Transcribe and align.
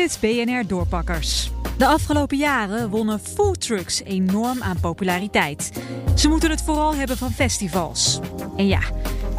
is 0.00 0.18
BNR 0.18 0.66
Doorpakkers. 0.66 1.50
De 1.78 1.86
afgelopen 1.86 2.36
jaren 2.36 2.90
wonnen 2.90 3.20
foodtrucks 3.20 4.02
enorm 4.04 4.62
aan 4.62 4.80
populariteit. 4.80 5.72
Ze 6.14 6.28
moeten 6.28 6.50
het 6.50 6.62
vooral 6.62 6.94
hebben 6.94 7.16
van 7.16 7.30
festivals. 7.30 8.20
En 8.56 8.66
ja, 8.66 8.80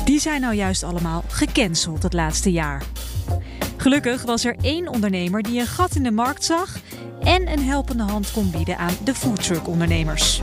die 0.06 0.20
zijn 0.20 0.42
nou 0.42 0.56
juist 0.56 0.84
allemaal 0.84 1.24
gecanceld 1.28 2.04
het 2.04 2.14
laatste 2.14 2.52
jaar. 2.52 2.84
Gelukkig 3.78 4.24
was 4.24 4.46
er 4.46 4.56
één 4.62 4.88
ondernemer 4.88 5.42
die 5.42 5.60
een 5.60 5.66
gat 5.66 5.96
in 5.96 6.04
de 6.04 6.12
markt 6.12 6.44
zag 6.44 6.76
en 7.20 7.52
een 7.52 7.64
helpende 7.64 8.04
hand 8.04 8.32
kon 8.32 8.52
bieden 8.52 8.78
aan 8.78 8.94
de 9.04 9.14
foodtruck-ondernemers. 9.14 10.42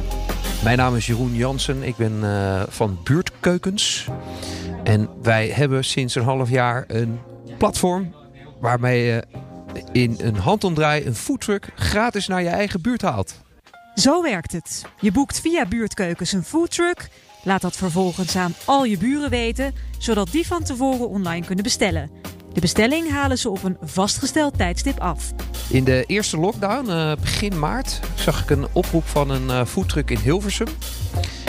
Mijn 0.62 0.78
naam 0.78 0.96
is 0.96 1.06
Jeroen 1.06 1.34
Jansen, 1.34 1.82
ik 1.82 1.96
ben 1.96 2.12
uh, 2.22 2.62
van 2.68 2.98
Buurtkeukens. 3.04 4.06
En 4.84 5.08
wij 5.22 5.48
hebben 5.48 5.84
sinds 5.84 6.14
een 6.14 6.24
half 6.24 6.50
jaar 6.50 6.84
een 6.86 7.18
platform 7.58 8.14
waarmee 8.60 9.04
je 9.04 9.46
in 9.92 10.16
een 10.20 10.36
handomdraai 10.36 11.06
een 11.06 11.14
foodtruck 11.14 11.68
gratis 11.74 12.26
naar 12.26 12.42
je 12.42 12.48
eigen 12.48 12.80
buurt 12.80 13.02
haalt. 13.02 13.34
Zo 13.94 14.22
werkt 14.22 14.52
het. 14.52 14.84
Je 15.00 15.12
boekt 15.12 15.40
via 15.40 15.66
Buurtkeukens 15.66 16.32
een 16.32 16.44
foodtruck, 16.44 17.08
laat 17.42 17.60
dat 17.60 17.76
vervolgens 17.76 18.36
aan 18.36 18.54
al 18.64 18.84
je 18.84 18.98
buren 18.98 19.30
weten, 19.30 19.74
zodat 19.98 20.30
die 20.30 20.46
van 20.46 20.62
tevoren 20.62 21.08
online 21.08 21.46
kunnen 21.46 21.64
bestellen. 21.64 22.10
De 22.52 22.60
bestelling 22.60 23.10
halen 23.10 23.38
ze 23.38 23.50
op 23.50 23.62
een 23.62 23.76
vastgesteld 23.82 24.56
tijdstip 24.56 25.00
af. 25.00 25.32
In 25.68 25.84
de 25.84 26.04
eerste 26.06 26.38
lockdown, 26.38 26.90
uh, 26.90 27.12
begin 27.20 27.58
maart, 27.58 28.00
zag 28.14 28.42
ik 28.42 28.50
een 28.50 28.66
oproep 28.72 29.06
van 29.06 29.30
een 29.30 29.44
uh, 29.44 29.64
foodtruck 29.64 30.10
in 30.10 30.18
Hilversum. 30.18 30.68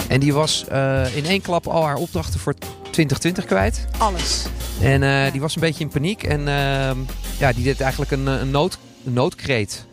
En 0.07 0.19
die 0.19 0.33
was 0.33 0.65
uh, 0.71 1.15
in 1.15 1.25
één 1.25 1.41
klap 1.41 1.67
al 1.67 1.85
haar 1.85 1.95
opdrachten 1.95 2.39
voor 2.39 2.53
2020 2.91 3.45
kwijt. 3.45 3.87
Alles. 3.97 4.45
En 4.81 5.01
uh, 5.01 5.31
die 5.31 5.41
was 5.41 5.55
een 5.55 5.61
beetje 5.61 5.83
in 5.83 5.89
paniek. 5.89 6.23
En 6.23 6.39
uh, 6.39 6.91
ja, 7.39 7.53
die 7.53 7.63
deed 7.63 7.81
eigenlijk 7.81 8.11
een, 8.11 8.27
een, 8.27 8.51
nood, 8.51 8.79
noodkreet. 9.03 9.85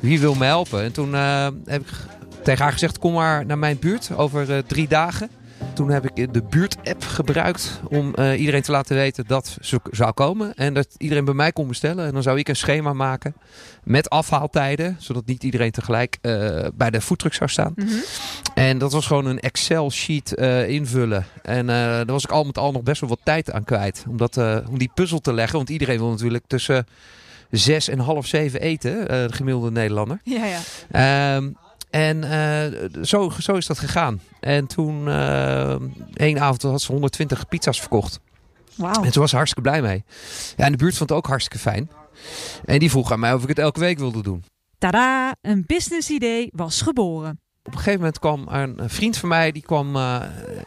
Wie 0.00 0.20
wil 0.20 0.34
me 0.34 0.44
helpen? 0.44 0.82
En 0.82 0.92
toen 0.92 1.10
uh, 1.10 1.48
heb 1.64 1.80
ik 1.80 1.92
tegen 2.42 2.62
haar 2.62 2.72
gezegd: 2.72 2.98
kom 2.98 3.12
maar 3.12 3.46
naar 3.46 3.58
mijn 3.58 3.78
buurt 3.78 4.10
over 4.16 4.64
drie 4.66 4.88
dagen. 4.88 5.30
Toen 5.74 5.90
heb 5.90 6.10
ik 6.10 6.32
de 6.32 6.42
buurt-app 6.42 7.04
gebruikt 7.04 7.80
om 7.88 8.14
iedereen 8.16 8.62
te 8.62 8.70
laten 8.70 8.96
weten 8.96 9.24
dat 9.26 9.56
ze 9.60 9.80
zou 9.90 10.12
komen. 10.12 10.54
En 10.54 10.74
dat 10.74 10.88
iedereen 10.96 11.24
bij 11.24 11.34
mij 11.34 11.52
kon 11.52 11.68
bestellen. 11.68 12.06
En 12.06 12.12
dan 12.12 12.22
zou 12.22 12.38
ik 12.38 12.48
een 12.48 12.56
schema 12.56 12.92
maken 12.92 13.34
met 13.82 14.10
afhaaltijden. 14.10 14.96
Zodat 14.98 15.26
niet 15.26 15.44
iedereen 15.44 15.70
tegelijk 15.70 16.18
bij 16.74 16.90
de 16.90 17.00
foodtruck 17.00 17.34
zou 17.34 17.50
staan. 17.50 17.72
-hmm. 17.76 18.02
En 18.56 18.78
dat 18.78 18.92
was 18.92 19.06
gewoon 19.06 19.26
een 19.26 19.40
Excel-sheet 19.40 20.32
uh, 20.38 20.68
invullen. 20.68 21.26
En 21.42 21.66
daar 21.66 22.06
was 22.06 22.24
ik 22.24 22.30
al 22.30 22.44
met 22.44 22.58
al 22.58 22.72
nog 22.72 22.82
best 22.82 23.00
wel 23.00 23.10
wat 23.10 23.20
tijd 23.22 23.52
aan 23.52 23.64
kwijt. 23.64 24.04
Om, 24.08 24.16
dat, 24.16 24.36
om 24.68 24.78
die 24.78 24.90
puzzel 24.94 25.20
te 25.20 25.32
leggen. 25.32 25.56
Want 25.56 25.70
iedereen 25.70 25.98
wil 25.98 26.10
natuurlijk 26.10 26.44
tussen 26.46 26.86
zes 27.50 27.88
en 27.88 27.98
half 27.98 28.26
zeven 28.26 28.60
eten. 28.60 29.06
de 29.06 29.32
gemiddelde 29.32 29.70
Nederlander. 29.70 30.20
Ja, 30.22 30.44
ja. 30.44 31.36
Um, 31.36 31.56
en 31.90 32.22
uh, 32.24 33.04
zo, 33.04 33.30
zo 33.40 33.54
is 33.54 33.66
dat 33.66 33.78
gegaan. 33.78 34.20
En 34.40 34.66
toen, 34.66 35.06
uh, 35.06 35.74
één 36.14 36.40
avond 36.40 36.62
had 36.62 36.82
ze 36.82 36.92
120 36.92 37.48
pizza's 37.48 37.80
verkocht. 37.80 38.20
Wow. 38.74 39.04
En 39.04 39.12
ze 39.12 39.20
was 39.20 39.32
hartstikke 39.32 39.70
blij 39.70 39.82
mee. 39.82 40.04
Ja, 40.56 40.64
en 40.64 40.72
de 40.72 40.78
buurt 40.78 40.96
vond 40.96 41.08
het 41.08 41.18
ook 41.18 41.26
hartstikke 41.26 41.58
fijn. 41.58 41.90
En 42.64 42.78
die 42.78 42.90
vroeg 42.90 43.12
aan 43.12 43.20
mij 43.20 43.34
of 43.34 43.42
ik 43.42 43.48
het 43.48 43.58
elke 43.58 43.80
week 43.80 43.98
wilde 43.98 44.22
doen. 44.22 44.44
Tada, 44.78 45.36
een 45.40 45.64
business 45.66 46.10
idee 46.10 46.50
was 46.54 46.82
geboren. 46.82 47.40
Op 47.66 47.72
een 47.72 47.78
gegeven 47.78 47.98
moment 47.98 48.18
kwam 48.18 48.46
een 48.48 48.90
vriend 48.90 49.16
van 49.16 49.28
mij, 49.28 49.52
die 49.52 49.62
kwam, 49.62 49.96
uh, 49.96 50.22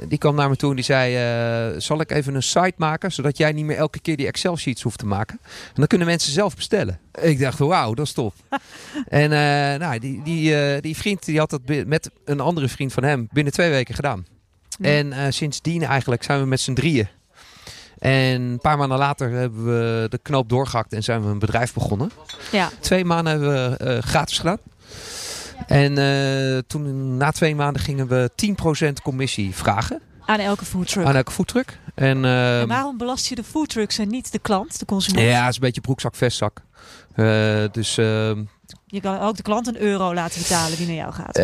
die 0.07 0.17
kwam 0.17 0.35
naar 0.35 0.49
me 0.49 0.55
toe 0.55 0.69
en 0.69 0.75
die 0.75 0.85
zei... 0.85 1.71
Uh, 1.73 1.79
zal 1.79 2.01
ik 2.01 2.11
even 2.11 2.35
een 2.35 2.43
site 2.43 2.73
maken, 2.77 3.11
zodat 3.11 3.37
jij 3.37 3.51
niet 3.51 3.65
meer 3.65 3.77
elke 3.77 3.99
keer 3.99 4.17
die 4.17 4.27
Excel-sheets 4.27 4.81
hoeft 4.81 4.97
te 4.97 5.05
maken? 5.05 5.39
En 5.43 5.73
dan 5.73 5.87
kunnen 5.87 6.07
mensen 6.07 6.31
zelf 6.31 6.55
bestellen. 6.55 6.99
Ik 7.21 7.39
dacht, 7.39 7.59
wauw, 7.59 7.93
dat 7.93 8.05
is 8.05 8.11
top. 8.11 8.33
en 9.07 9.31
uh, 9.31 9.79
nou, 9.79 9.99
die, 9.99 10.21
die, 10.23 10.81
die 10.81 10.97
vriend 10.97 11.25
die 11.25 11.39
had 11.39 11.49
dat 11.49 11.61
met 11.85 12.09
een 12.25 12.39
andere 12.39 12.67
vriend 12.67 12.93
van 12.93 13.03
hem 13.03 13.27
binnen 13.31 13.53
twee 13.53 13.69
weken 13.69 13.95
gedaan. 13.95 14.25
En 14.81 15.33
sindsdien 15.33 15.83
eigenlijk 15.83 16.23
zijn 16.23 16.39
we 16.39 16.45
met 16.45 16.59
z'n 16.59 16.73
drieën. 16.73 17.07
En 17.99 18.41
een 18.41 18.59
paar 18.59 18.77
maanden 18.77 18.97
later 18.97 19.31
hebben 19.31 19.65
we 19.65 20.07
de 20.09 20.19
knoop 20.21 20.49
doorgehakt 20.49 20.93
en 20.93 21.03
zijn 21.03 21.21
we 21.23 21.27
een 21.27 21.39
bedrijf 21.39 21.73
begonnen. 21.73 22.11
Ja. 22.51 22.69
Twee 22.79 23.05
maanden 23.05 23.33
hebben 23.33 23.77
we 23.77 24.01
gratis 24.01 24.37
gedaan. 24.37 24.59
En 25.67 25.97
uh, 25.97 26.57
toen 26.67 27.17
na 27.17 27.31
twee 27.31 27.55
maanden 27.55 27.81
gingen 27.81 28.07
we 28.07 28.31
10% 28.89 28.93
commissie 29.03 29.55
vragen. 29.55 30.01
Aan 30.25 30.39
elke 30.39 30.65
foodtruck? 30.65 31.05
Aan 31.05 31.15
elke 31.15 31.31
foodtruck. 31.31 31.79
En, 31.95 32.23
uh, 32.23 32.61
en 32.61 32.67
waarom 32.67 32.97
belast 32.97 33.27
je 33.27 33.35
de 33.35 33.43
foodtrucks 33.43 33.97
en 33.97 34.07
niet 34.07 34.31
de 34.31 34.39
klant, 34.39 34.79
de 34.79 34.85
consument? 34.85 35.27
Ja, 35.27 35.39
het 35.39 35.49
is 35.49 35.55
een 35.55 35.61
beetje 35.61 35.81
broekzak, 35.81 36.15
vestzak. 36.15 36.61
Uh, 37.15 37.25
dus... 37.71 37.95
je 37.95 39.01
kan 39.01 39.19
ook 39.19 39.35
de 39.35 39.43
klant 39.43 39.67
een 39.67 39.81
euro 39.81 40.13
laten 40.13 40.41
betalen 40.41 40.77
die 40.77 40.87
naar 40.87 40.95
jou 40.95 41.13
gaat. 41.13 41.37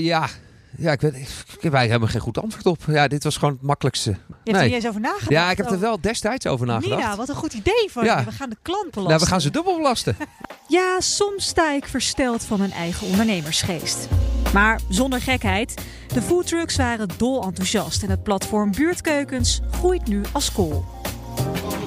ja, 0.00 0.28
ja, 0.76 0.92
ik, 0.92 1.00
weet, 1.00 1.14
ik 1.56 1.62
heb 1.62 1.72
helemaal 1.72 2.08
geen 2.08 2.20
goed 2.20 2.38
antwoord 2.38 2.66
op. 2.66 2.78
Ja, 2.86 3.08
dit 3.08 3.24
was 3.24 3.36
gewoon 3.36 3.54
het 3.54 3.62
makkelijkste. 3.62 4.10
Je 4.10 4.16
hebt 4.44 4.56
nee. 4.56 4.68
er 4.68 4.74
eens 4.74 4.86
over 4.86 5.00
nagedacht? 5.00 5.30
Ja, 5.30 5.50
ik 5.50 5.56
heb 5.56 5.70
er 5.70 5.80
wel 5.80 6.00
destijds 6.00 6.46
over 6.46 6.66
nagedacht. 6.66 7.00
Nina, 7.00 7.16
wat 7.16 7.28
een 7.28 7.34
goed 7.34 7.52
idee 7.52 7.88
van 7.90 8.04
ja. 8.04 8.18
je. 8.18 8.24
We 8.24 8.32
gaan 8.32 8.50
de 8.50 8.56
klant 8.62 8.90
belasten. 8.90 9.08
Nou, 9.08 9.20
we 9.20 9.26
gaan 9.26 9.40
ze 9.40 9.50
dubbel 9.50 9.76
belasten. 9.76 10.16
ja, 10.68 11.00
soms 11.00 11.46
sta 11.46 11.72
ik 11.72 11.86
versteld 11.86 12.44
van 12.44 12.58
mijn 12.58 12.72
eigen 12.72 13.06
ondernemersgeest. 13.06 14.08
Maar 14.52 14.80
zonder 14.88 15.20
gekheid, 15.20 15.74
de 16.14 16.22
foodtrucks 16.22 16.76
waren 16.76 17.08
dol 17.16 17.42
enthousiast 17.42 18.02
en 18.02 18.10
het 18.10 18.22
platform 18.22 18.70
Buurtkeukens 18.70 19.60
groeit 19.70 20.06
nu 20.06 20.22
als 20.32 20.52
kool. 20.52 20.84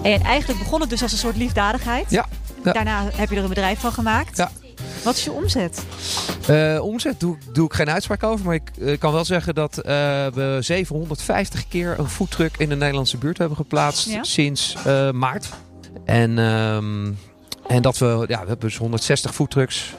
En 0.03 0.21
eigenlijk 0.21 0.59
begon 0.59 0.81
het 0.81 0.89
dus 0.89 1.01
als 1.01 1.11
een 1.11 1.17
soort 1.17 1.37
liefdadigheid. 1.37 2.09
Ja. 2.09 2.25
ja. 2.63 2.71
Daarna 2.71 3.09
heb 3.13 3.29
je 3.29 3.35
er 3.35 3.43
een 3.43 3.49
bedrijf 3.49 3.79
van 3.79 3.91
gemaakt. 3.91 4.37
Ja. 4.37 4.51
Wat 5.03 5.15
is 5.15 5.23
je 5.23 5.31
omzet? 5.31 5.85
Uh, 6.49 6.83
omzet 6.83 7.19
doe, 7.19 7.37
doe 7.53 7.65
ik 7.65 7.73
geen 7.73 7.89
uitspraak 7.89 8.23
over. 8.23 8.45
Maar 8.45 8.55
ik 8.55 8.71
uh, 8.77 8.97
kan 8.97 9.13
wel 9.13 9.25
zeggen 9.25 9.55
dat 9.55 9.77
uh, 9.77 9.83
we 10.27 10.57
750 10.59 11.67
keer 11.67 11.99
een 11.99 12.09
foodtruck 12.09 12.57
in 12.57 12.69
de 12.69 12.75
Nederlandse 12.75 13.17
buurt 13.17 13.37
hebben 13.37 13.57
geplaatst 13.57 14.09
Ja? 14.09 14.23
sinds 14.23 14.75
maart. 15.11 15.49
En, 16.05 16.37
um, 16.37 17.17
en 17.67 17.81
dat 17.81 17.97
we, 17.97 18.05
ja, 18.27 18.41
we 18.41 18.47
hebben 18.47 18.59
dus 18.59 18.77
160 18.77 19.33
foodtrucks. 19.33 19.93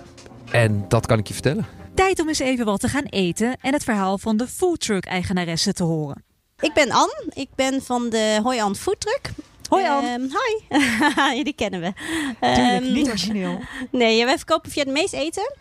En 0.50 0.84
dat 0.88 1.06
kan 1.06 1.18
ik 1.18 1.28
je 1.28 1.34
vertellen. 1.34 1.66
Tijd 1.94 2.20
om 2.20 2.28
eens 2.28 2.38
even 2.38 2.64
wat 2.64 2.80
te 2.80 2.88
gaan 2.88 3.04
eten 3.04 3.56
en 3.60 3.72
het 3.72 3.84
verhaal 3.84 4.18
van 4.18 4.36
de 4.36 4.46
foodtruck-eigenaresse 4.48 5.72
te 5.72 5.82
horen. 5.82 6.24
Ik 6.60 6.72
ben 6.72 6.90
Ann. 6.90 7.30
Ik 7.34 7.48
ben 7.54 7.82
van 7.82 8.08
de 8.08 8.40
Hoi 8.42 8.60
Ann 8.60 8.74
Foodtruck. 8.74 9.30
Hoi 9.68 9.86
Ann. 9.88 10.04
Um, 10.04 10.30
hoi. 10.32 10.82
ja, 11.36 11.44
die 11.44 11.54
kennen 11.54 11.80
we. 11.80 11.92
Tuurlijk, 12.40 12.84
um, 12.84 12.92
niet 12.92 13.08
origineel. 13.08 13.60
Nee, 13.90 14.24
wij 14.24 14.36
verkopen 14.36 14.70
via 14.70 14.82
het 14.82 14.92
meest 14.92 15.12
eten. 15.12 15.54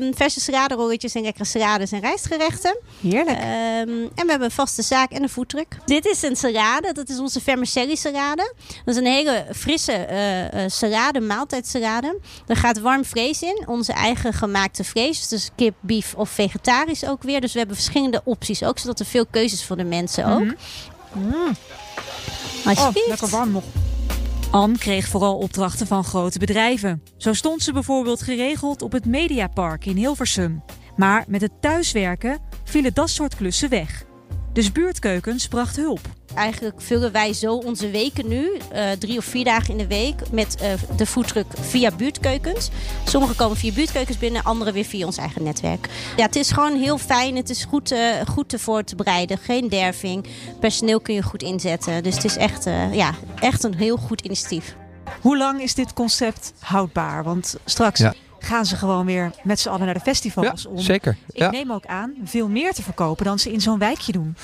Um, 0.00 0.14
verse 0.14 0.40
seraderolletjes 0.40 1.14
en 1.14 1.22
lekkere 1.22 1.44
serades 1.44 1.92
en 1.92 2.00
rijstgerechten. 2.00 2.78
Heerlijk. 3.00 3.38
en 3.38 4.10
we 4.14 4.26
hebben 4.26 4.42
een 4.42 4.50
vaste 4.50 4.82
zaak 4.82 5.10
en 5.10 5.22
een 5.22 5.28
foodtruck. 5.28 5.76
Dit 5.84 6.06
is 6.06 6.22
een 6.22 6.36
serade. 6.36 6.92
Dat 6.92 7.08
is 7.08 7.18
onze 7.18 7.40
vermicelli 7.40 7.96
serade. 7.96 8.54
Dat 8.84 8.94
is 8.94 8.96
een 8.96 9.06
hele 9.06 9.46
frisse 9.54 10.06
uh, 10.54 10.62
serade, 10.66 11.20
maaltijdserade. 11.20 12.18
Er 12.46 12.56
gaat 12.56 12.80
warm 12.80 13.04
vlees 13.04 13.42
in. 13.42 13.62
Onze 13.66 13.92
eigen 13.92 14.32
gemaakte 14.32 14.84
vlees. 14.84 15.28
Dus 15.28 15.50
kip, 15.54 15.74
beef 15.80 16.14
of 16.14 16.30
vegetarisch 16.30 17.06
ook 17.06 17.22
weer. 17.22 17.40
Dus 17.40 17.52
we 17.52 17.58
hebben 17.58 17.76
verschillende 17.76 18.20
opties 18.24 18.62
ook. 18.62 18.78
Zodat 18.78 19.00
er 19.00 19.06
veel 19.06 19.26
keuzes 19.26 19.64
voor 19.64 19.76
de 19.76 19.84
mensen 19.84 20.26
ook. 20.26 20.40
Mm 20.40 20.56
-hmm. 21.12 21.22
mm. 21.22 21.56
Oh, 22.78 23.08
lekker 23.08 23.28
warm 23.28 23.50
nog. 23.50 23.64
Anne 24.50 24.78
kreeg 24.78 25.08
vooral 25.08 25.36
opdrachten 25.36 25.86
van 25.86 26.04
grote 26.04 26.38
bedrijven. 26.38 27.02
Zo 27.16 27.32
stond 27.32 27.62
ze 27.62 27.72
bijvoorbeeld 27.72 28.22
geregeld 28.22 28.82
op 28.82 28.92
het 28.92 29.06
Mediapark 29.06 29.86
in 29.86 29.96
Hilversum. 29.96 30.62
Maar 30.96 31.24
met 31.28 31.40
het 31.40 31.52
thuiswerken 31.60 32.38
vielen 32.64 32.94
dat 32.94 33.10
soort 33.10 33.36
klussen 33.36 33.68
weg. 33.68 34.04
Dus 34.52 34.72
buurtkeukens 34.72 35.48
bracht 35.48 35.76
hulp. 35.76 36.00
Eigenlijk 36.34 36.80
vullen 36.80 37.12
wij 37.12 37.32
zo 37.32 37.54
onze 37.54 37.90
weken 37.90 38.28
nu, 38.28 38.50
uh, 38.72 38.90
drie 38.98 39.18
of 39.18 39.24
vier 39.24 39.44
dagen 39.44 39.70
in 39.70 39.78
de 39.78 39.86
week, 39.86 40.30
met 40.30 40.56
uh, 40.62 40.68
de 40.96 41.06
foodtruck 41.06 41.46
via 41.60 41.90
buurtkeukens. 41.90 42.70
Sommige 43.04 43.34
komen 43.34 43.56
via 43.56 43.72
buurtkeukens 43.72 44.18
binnen, 44.18 44.42
andere 44.42 44.72
weer 44.72 44.84
via 44.84 45.06
ons 45.06 45.16
eigen 45.16 45.42
netwerk. 45.42 45.88
Ja, 46.16 46.22
het 46.26 46.36
is 46.36 46.50
gewoon 46.50 46.76
heel 46.76 46.98
fijn. 46.98 47.36
Het 47.36 47.50
is 47.50 47.64
goed, 47.64 47.92
uh, 47.92 47.98
goed 48.28 48.48
te 48.48 48.58
voor 48.58 48.84
te 48.84 48.94
bereiden. 48.96 49.38
Geen 49.38 49.68
derving. 49.68 50.26
Personeel 50.60 51.00
kun 51.00 51.14
je 51.14 51.22
goed 51.22 51.42
inzetten. 51.42 52.02
Dus 52.02 52.14
het 52.14 52.24
is 52.24 52.36
echt, 52.36 52.64
ja, 52.92 53.14
echt 53.40 53.64
een 53.64 53.74
heel 53.74 53.96
goed 53.96 54.20
initiatief. 54.20 54.74
Hoe 55.20 55.36
lang 55.36 55.60
is 55.60 55.74
dit 55.74 55.92
concept 55.92 56.52
houdbaar? 56.58 57.24
Want 57.24 57.56
straks. 57.64 58.00
Ja 58.00 58.14
gaan 58.40 58.66
ze 58.66 58.76
gewoon 58.76 59.06
weer 59.06 59.30
met 59.42 59.60
z'n 59.60 59.68
allen 59.68 59.84
naar 59.84 59.94
de 59.94 60.00
festivals 60.00 60.62
ja, 60.62 60.70
om. 60.70 60.78
Zeker. 60.78 61.16
Ik 61.32 61.50
neem 61.50 61.72
ook 61.72 61.86
aan 61.86 62.14
veel 62.24 62.48
meer 62.48 62.72
te 62.72 62.82
verkopen 62.82 63.24
dan 63.24 63.38
ze 63.38 63.52
in 63.52 63.60
zo'n 63.60 63.78
wijkje 63.78 64.12
doen. 64.12 64.36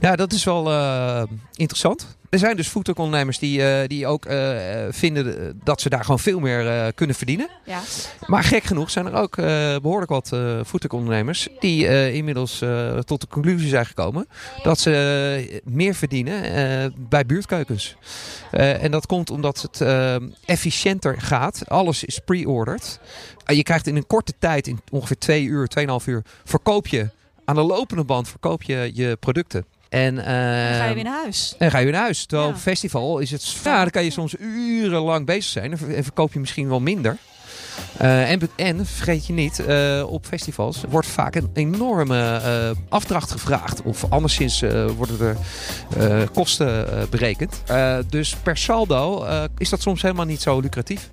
Ja, 0.00 0.16
dat 0.16 0.32
is 0.32 0.44
wel 0.44 0.70
uh, 0.72 1.22
interessant. 1.54 2.18
Er 2.30 2.38
zijn 2.38 2.56
dus 2.56 2.68
foodtruck-ondernemers 2.68 3.38
die, 3.38 3.58
uh, 3.58 3.86
die 3.86 4.06
ook 4.06 4.26
uh, 4.26 4.50
vinden 4.90 5.60
dat 5.64 5.80
ze 5.80 5.88
daar 5.88 6.04
gewoon 6.04 6.18
veel 6.18 6.40
meer 6.40 6.92
kunnen 6.92 7.16
verdienen. 7.16 7.48
Ja. 7.64 7.80
Maar 8.26 8.44
gek 8.44 8.62
genoeg 8.62 8.90
zijn 8.90 9.06
er 9.06 9.14
ook 9.14 9.36
behoorlijk 9.82 10.10
wat 10.10 10.28
foodtruck-ondernemers 10.66 11.48
die 11.58 12.12
inmiddels 12.12 12.62
tot 13.04 13.20
de 13.20 13.26
conclusie 13.26 13.68
zijn 13.68 13.86
gekomen 13.86 14.26
dat 14.62 14.78
ze 14.78 15.60
meer 15.64 15.94
verdienen 15.94 16.94
bij 17.08 17.26
buurtkeukens. 17.26 17.96
En 18.50 18.90
dat 18.90 19.06
komt 19.06 19.30
omdat 19.30 19.62
het 19.62 19.80
efficiënter 20.44 21.20
gaat. 21.20 21.68
Alles 21.68 22.04
is 22.04 22.18
pre-ordered. 22.24 23.00
Je 23.46 23.62
krijgt 23.62 23.86
in 23.86 23.96
een 23.96 24.06
korte 24.06 24.32
tijd, 24.38 24.66
in 24.66 24.80
ongeveer 24.90 25.18
twee 25.18 25.44
uur, 25.44 25.66
tweeënhalf 25.66 26.06
uur, 26.06 26.22
verkoop 26.44 26.86
je 26.86 27.08
aan 27.50 27.56
de 27.56 27.62
lopende 27.62 28.04
band 28.04 28.28
verkoop 28.28 28.62
je 28.62 28.90
je 28.94 29.16
producten. 29.20 29.64
En, 29.90 30.14
uh, 30.14 30.24
dan 30.24 30.74
ga 30.74 30.84
je 30.84 30.94
weer 30.94 31.04
naar 31.04 31.22
huis. 31.22 31.54
En 31.58 31.70
ga 31.70 31.78
je 31.78 31.84
weer 31.84 31.92
naar 31.92 32.02
huis. 32.02 32.24
Terwijl 32.24 32.50
ja. 32.50 32.56
festival 32.56 33.18
is 33.18 33.30
het... 33.30 33.56
Ja, 33.64 33.80
dan 33.80 33.90
kan 33.90 34.04
je 34.04 34.10
soms 34.10 34.34
urenlang 34.38 35.26
bezig 35.26 35.44
zijn. 35.44 35.72
En 35.72 36.04
verkoop 36.04 36.32
je 36.32 36.40
misschien 36.40 36.68
wel 36.68 36.80
minder. 36.80 37.16
Uh, 38.02 38.30
en, 38.30 38.40
en, 38.56 38.86
vergeet 38.86 39.26
je 39.26 39.32
niet, 39.32 39.60
uh, 39.68 40.12
op 40.12 40.26
festivals 40.26 40.80
wordt 40.88 41.06
vaak 41.06 41.34
een 41.34 41.50
enorme 41.54 42.40
uh, 42.44 42.70
afdracht 42.88 43.30
gevraagd. 43.30 43.82
Of 43.82 44.04
anderszins 44.08 44.64
worden 44.96 45.36
er 46.00 46.30
kosten 46.30 46.86
berekend. 47.10 47.62
dus 48.08 48.36
per 48.42 48.56
saldo 48.56 49.26
is 49.58 49.68
dat 49.68 49.82
soms 49.82 50.02
helemaal 50.02 50.24
niet 50.24 50.40
zo 50.40 50.60
lucratief. 50.60 51.10